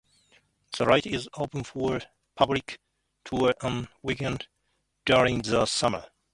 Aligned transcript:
The 0.79 0.83
light 0.85 1.05
is 1.05 1.29
open 1.35 1.63
for 1.63 2.01
public 2.35 2.79
tours 3.23 3.53
on 3.61 3.87
weekends 4.01 4.47
during 5.05 5.43
the 5.43 5.67
summer. 5.67 6.07